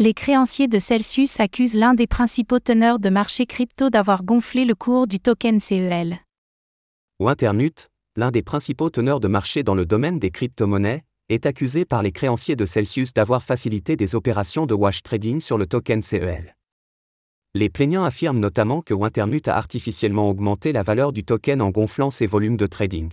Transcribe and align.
Les 0.00 0.14
créanciers 0.14 0.68
de 0.68 0.78
Celsius 0.78 1.40
accusent 1.40 1.74
l'un 1.74 1.92
des 1.92 2.06
principaux 2.06 2.60
teneurs 2.60 3.00
de 3.00 3.08
marché 3.08 3.46
crypto 3.46 3.90
d'avoir 3.90 4.22
gonflé 4.22 4.64
le 4.64 4.76
cours 4.76 5.08
du 5.08 5.18
token 5.18 5.58
CEL. 5.58 6.20
Winternut, 7.18 7.88
l'un 8.14 8.30
des 8.30 8.42
principaux 8.42 8.90
teneurs 8.90 9.18
de 9.18 9.26
marché 9.26 9.64
dans 9.64 9.74
le 9.74 9.84
domaine 9.84 10.20
des 10.20 10.30
crypto-monnaies, 10.30 11.02
est 11.28 11.46
accusé 11.46 11.84
par 11.84 12.04
les 12.04 12.12
créanciers 12.12 12.54
de 12.54 12.64
Celsius 12.64 13.12
d'avoir 13.12 13.42
facilité 13.42 13.96
des 13.96 14.14
opérations 14.14 14.66
de 14.66 14.74
wash 14.74 15.02
trading 15.02 15.40
sur 15.40 15.58
le 15.58 15.66
token 15.66 16.00
CEL. 16.00 16.54
Les 17.54 17.68
plaignants 17.68 18.04
affirment 18.04 18.38
notamment 18.38 18.82
que 18.82 18.94
Wintermute 18.94 19.48
a 19.48 19.56
artificiellement 19.56 20.30
augmenté 20.30 20.70
la 20.70 20.84
valeur 20.84 21.12
du 21.12 21.24
token 21.24 21.60
en 21.60 21.70
gonflant 21.70 22.12
ses 22.12 22.28
volumes 22.28 22.56
de 22.56 22.68
trading. 22.68 23.10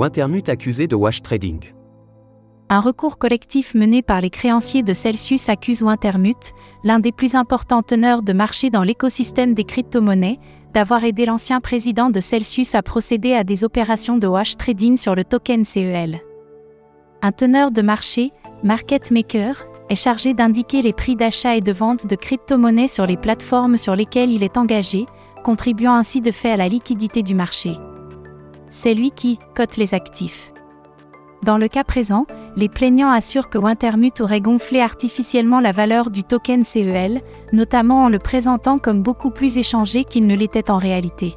Wintermute 0.00 0.48
accusé 0.48 0.86
de 0.86 0.96
wash 0.96 1.20
trading. 1.20 1.60
Un 2.70 2.80
recours 2.80 3.18
collectif 3.18 3.74
mené 3.74 4.00
par 4.00 4.22
les 4.22 4.30
créanciers 4.30 4.82
de 4.82 4.94
Celsius 4.94 5.50
accuse 5.50 5.82
Wintermute, 5.82 6.54
l'un 6.84 7.00
des 7.00 7.12
plus 7.12 7.34
importants 7.34 7.82
teneurs 7.82 8.22
de 8.22 8.32
marché 8.32 8.70
dans 8.70 8.82
l'écosystème 8.82 9.52
des 9.52 9.64
crypto-monnaies, 9.64 10.38
d'avoir 10.72 11.04
aidé 11.04 11.26
l'ancien 11.26 11.60
président 11.60 12.08
de 12.08 12.20
Celsius 12.20 12.74
à 12.74 12.80
procéder 12.80 13.34
à 13.34 13.44
des 13.44 13.62
opérations 13.62 14.16
de 14.16 14.26
wash 14.26 14.56
trading 14.56 14.96
sur 14.96 15.14
le 15.14 15.22
token 15.22 15.66
CEL. 15.66 16.22
Un 17.20 17.32
teneur 17.32 17.70
de 17.70 17.82
marché, 17.82 18.30
market 18.62 19.10
maker, 19.10 19.66
est 19.90 19.96
chargé 19.96 20.32
d'indiquer 20.32 20.80
les 20.80 20.94
prix 20.94 21.14
d'achat 21.14 21.56
et 21.56 21.60
de 21.60 21.72
vente 21.72 22.06
de 22.06 22.16
crypto-monnaies 22.16 22.88
sur 22.88 23.04
les 23.04 23.18
plateformes 23.18 23.76
sur 23.76 23.94
lesquelles 23.94 24.30
il 24.30 24.44
est 24.44 24.56
engagé, 24.56 25.04
contribuant 25.44 25.92
ainsi 25.92 26.22
de 26.22 26.30
fait 26.30 26.52
à 26.52 26.56
la 26.56 26.68
liquidité 26.68 27.22
du 27.22 27.34
marché. 27.34 27.76
C'est 28.70 28.94
lui 28.94 29.10
qui 29.10 29.40
cote 29.56 29.76
les 29.76 29.94
actifs. 29.94 30.52
Dans 31.42 31.58
le 31.58 31.66
cas 31.66 31.82
présent, 31.82 32.26
les 32.54 32.68
plaignants 32.68 33.10
assurent 33.10 33.50
que 33.50 33.58
Wintermute 33.58 34.20
aurait 34.20 34.40
gonflé 34.40 34.80
artificiellement 34.80 35.58
la 35.58 35.72
valeur 35.72 36.10
du 36.10 36.22
token 36.22 36.62
CEL, 36.62 37.20
notamment 37.52 38.04
en 38.04 38.08
le 38.08 38.20
présentant 38.20 38.78
comme 38.78 39.02
beaucoup 39.02 39.30
plus 39.30 39.58
échangé 39.58 40.04
qu'il 40.04 40.26
ne 40.26 40.36
l'était 40.36 40.70
en 40.70 40.78
réalité. 40.78 41.34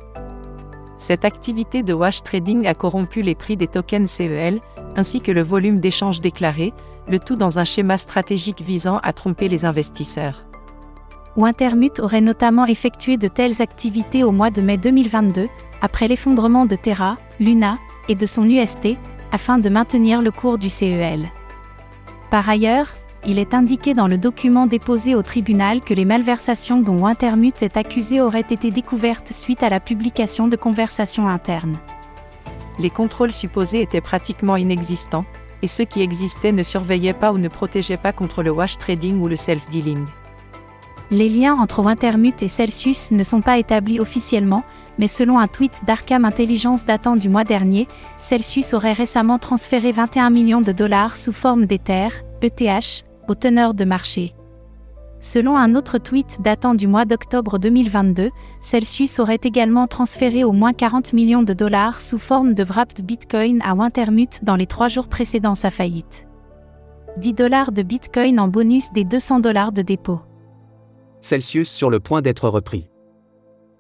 Cette 0.98 1.26
activité 1.26 1.82
de 1.82 1.94
wash 1.94 2.22
trading 2.22 2.68
a 2.68 2.76
corrompu 2.76 3.24
les 3.24 3.36
prix 3.36 3.58
des 3.58 3.68
tokens 3.68 4.10
CEL, 4.10 4.62
ainsi 4.96 5.20
que 5.20 5.32
le 5.32 5.42
volume 5.42 5.80
d'échanges 5.80 6.22
déclaré, 6.22 6.72
le 7.08 7.18
tout 7.18 7.36
dans 7.36 7.58
un 7.58 7.66
schéma 7.66 7.98
stratégique 7.98 8.62
visant 8.62 9.00
à 9.00 9.12
tromper 9.12 9.50
les 9.50 9.66
investisseurs. 9.66 10.46
Wintermute 11.36 12.00
aurait 12.00 12.22
notamment 12.22 12.66
effectué 12.66 13.18
de 13.18 13.28
telles 13.28 13.62
activités 13.62 14.24
au 14.24 14.32
mois 14.32 14.52
de 14.52 14.62
mai 14.62 14.78
2022, 14.78 15.48
après 15.82 16.08
l'effondrement 16.08 16.66
de 16.66 16.76
Terra, 16.76 17.18
Luna 17.40 17.76
et 18.08 18.16
de 18.16 18.26
son 18.26 18.48
UST, 18.48 18.98
afin 19.32 19.58
de 19.58 19.70
maintenir 19.70 20.22
le 20.22 20.30
cours 20.30 20.60
du 20.60 20.70
CEL. 20.70 21.32
Par 22.30 22.48
ailleurs, 22.48 22.94
il 23.26 23.40
est 23.40 23.54
indiqué 23.54 23.94
dans 23.94 24.08
le 24.08 24.18
document 24.18 24.68
déposé 24.68 25.16
au 25.16 25.24
tribunal 25.24 25.82
que 25.82 25.94
les 25.94 26.06
malversations 26.06 26.82
dont 26.82 27.04
Wintermute 27.04 27.64
est 27.64 27.78
accusé 27.78 28.22
auraient 28.22 28.42
été 28.42 28.70
découvertes 28.70 29.34
suite 29.34 29.64
à 29.64 29.70
la 29.70 29.80
publication 29.80 30.48
de 30.48 30.56
conversations 30.56 31.28
internes. 31.28 31.78
Les 32.80 32.90
contrôles 32.90 33.32
supposés 33.32 33.82
étaient 33.82 34.02
pratiquement 34.02 34.56
inexistants, 34.56 35.26
et 35.64 35.68
ceux 35.68 35.86
qui 35.86 36.02
existaient 36.02 36.52
ne 36.52 36.64
surveillaient 36.64 37.14
pas 37.14 37.32
ou 37.32 37.38
ne 37.38 37.48
protégeaient 37.48 37.98
pas 37.98 38.12
contre 38.12 38.44
le 38.44 38.52
wash 38.52 38.78
trading 38.78 39.20
ou 39.20 39.28
le 39.28 39.36
self-dealing. 39.36 40.06
Les 41.12 41.30
liens 41.30 41.56
entre 41.56 41.84
Wintermute 41.84 42.42
et 42.44 42.48
Celsius 42.48 43.12
ne 43.12 43.24
sont 43.24 43.42
pas 43.42 43.58
établis 43.58 44.00
officiellement, 44.00 44.64
mais 44.98 45.08
selon 45.08 45.40
un 45.40 45.48
tweet 45.48 45.82
d'Arkham 45.86 46.26
Intelligence 46.26 46.86
datant 46.86 47.16
du 47.16 47.30
mois 47.30 47.44
dernier, 47.44 47.88
Celsius 48.18 48.74
aurait 48.74 48.94
récemment 48.94 49.40
transféré 49.40 49.92
21 49.92 50.30
millions 50.30 50.62
de 50.62 50.72
dollars 50.72 51.18
sous 51.18 51.34
forme 51.34 51.66
d'Ether, 51.66 52.10
ETH, 52.42 53.04
aux 53.28 53.36
teneurs 53.36 53.74
de 53.74 53.86
marché. 53.86 54.34
Selon 55.20 55.56
un 55.56 55.74
autre 55.76 56.00
tweet 56.00 56.40
datant 56.42 56.76
du 56.76 56.86
mois 56.86 57.06
d'octobre 57.06 57.58
2022, 57.58 58.30
Celsius 58.60 59.20
aurait 59.20 59.40
également 59.42 59.88
transféré 59.88 60.44
au 60.44 60.52
moins 60.52 60.74
40 60.74 61.14
millions 61.14 61.44
de 61.44 61.54
dollars 61.54 62.02
sous 62.02 62.18
forme 62.18 62.54
de 62.54 62.64
wrapped 62.64 63.06
Bitcoin 63.06 63.62
à 63.64 63.74
Wintermute 63.74 64.44
dans 64.44 64.58
les 64.58 64.68
trois 64.68 64.90
jours 64.90 65.08
précédant 65.08 65.56
sa 65.56 65.72
faillite. 65.72 66.28
10 67.18 67.34
dollars 67.36 67.72
de 67.72 67.84
Bitcoin 67.84 68.40
en 68.40 68.50
bonus 68.50 68.92
des 68.92 69.06
200 69.06 69.40
dollars 69.40 69.72
de 69.72 69.82
dépôt. 69.82 70.20
Celsius 71.24 71.70
sur 71.70 71.90
le 71.90 72.00
point 72.00 72.22
d'être 72.22 72.50
repris. 72.50 72.88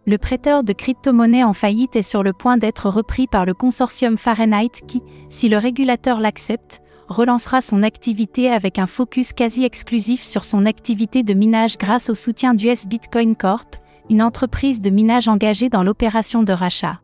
Le 0.06 0.18
prêteur 0.18 0.64
de 0.64 0.74
crypto-monnaies 0.74 1.44
en 1.44 1.54
faillite 1.54 1.96
est 1.96 2.02
sur 2.02 2.24
le 2.24 2.34
point 2.34 2.58
d'être 2.58 2.90
repris 2.90 3.28
par 3.28 3.46
le 3.46 3.54
consortium 3.54 4.18
Fahrenheit 4.18 4.81
qui, 4.88 5.02
si 5.30 5.50
le 5.50 5.58
régulateur 5.58 6.20
l'accepte, 6.20 6.81
relancera 7.08 7.62
son 7.62 7.84
activité 7.84 8.50
avec 8.50 8.80
un 8.80 8.88
focus 8.88 9.34
quasi 9.34 9.64
exclusif 9.64 10.24
sur 10.24 10.46
son 10.46 10.66
activité 10.66 11.24
de 11.24 11.34
minage 11.34 11.78
grâce 11.78 12.09
au 12.09 12.16
soutien 12.16 12.54
d'US 12.54 12.88
Bitcoin 12.88 13.36
Corp, 13.36 13.75
une 14.10 14.22
entreprise 14.22 14.81
de 14.81 14.90
minage 14.90 15.28
engagée 15.28 15.70
dans 15.70 15.84
l'opération 15.84 16.44
de 16.44 16.54
rachat. 16.54 17.02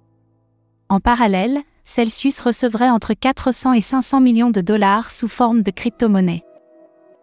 En 0.90 1.00
parallèle, 1.00 1.60
Celsius 1.84 2.40
recevrait 2.40 2.90
entre 2.90 3.14
400 3.14 3.74
et 3.74 3.82
500 3.82 4.22
millions 4.22 4.52
de 4.52 4.62
dollars 4.62 5.12
sous 5.12 5.28
forme 5.28 5.64
de 5.64 5.72
crypto-monnaies. 5.72 6.44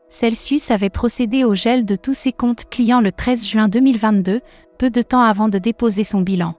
Celsius 0.08 0.70
avait 0.70 0.90
procédé 0.90 1.44
au 1.44 1.54
gel 1.54 1.84
de 1.84 1.96
tous 1.96 2.14
ses 2.14 2.32
comptes 2.32 2.64
clients 2.70 3.00
le 3.00 3.12
13 3.12 3.46
juin 3.46 3.68
2022, 3.68 4.40
peu 4.78 4.90
de 4.90 5.02
temps 5.02 5.22
avant 5.22 5.48
de 5.48 5.58
déposer 5.58 6.04
son 6.04 6.20
bilan. 6.20 6.54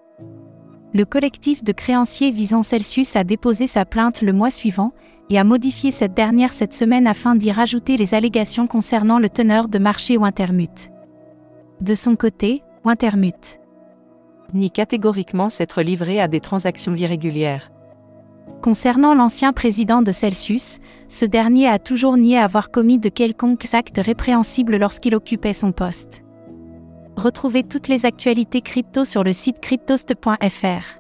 Le 0.93 1.05
collectif 1.05 1.63
de 1.63 1.71
créanciers 1.71 2.31
visant 2.31 2.63
Celsius 2.63 3.15
a 3.15 3.23
déposé 3.23 3.67
sa 3.67 3.85
plainte 3.85 4.21
le 4.21 4.33
mois 4.33 4.51
suivant 4.51 4.93
et 5.29 5.37
a 5.37 5.43
modifié 5.43 5.91
cette 5.91 6.13
dernière 6.13 6.53
cette 6.53 6.73
semaine 6.73 7.07
afin 7.07 7.35
d'y 7.35 7.51
rajouter 7.51 7.97
les 7.97 8.13
allégations 8.13 8.67
concernant 8.67 9.19
le 9.19 9.29
teneur 9.29 9.67
de 9.67 9.79
marché 9.79 10.17
Wintermute. 10.17 10.89
De 11.81 11.95
son 11.95 12.15
côté, 12.15 12.63
Wintermute 12.85 13.59
nie 14.53 14.71
catégoriquement 14.71 15.49
s'être 15.49 15.81
livré 15.81 16.19
à 16.21 16.27
des 16.27 16.39
transactions 16.39 16.95
irrégulières. 16.95 17.71
Concernant 18.61 19.13
l'ancien 19.13 19.53
président 19.53 20.01
de 20.01 20.11
Celsius, 20.11 20.79
ce 21.07 21.25
dernier 21.25 21.67
a 21.67 21.79
toujours 21.79 22.17
nié 22.17 22.37
avoir 22.37 22.71
commis 22.71 22.99
de 22.99 23.09
quelconques 23.09 23.73
actes 23.73 23.99
répréhensibles 24.03 24.77
lorsqu'il 24.77 25.15
occupait 25.15 25.53
son 25.53 25.71
poste. 25.71 26.23
Retrouvez 27.15 27.63
toutes 27.63 27.87
les 27.87 28.05
actualités 28.05 28.61
crypto 28.61 29.05
sur 29.05 29.23
le 29.23 29.33
site 29.33 29.59
cryptost.fr. 29.59 30.99